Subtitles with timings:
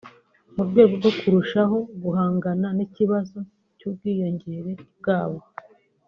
[0.55, 3.37] mu rwego rwo kurushaho guhangana n’ikibazo
[3.79, 5.39] cy’ubwiyongere bwabo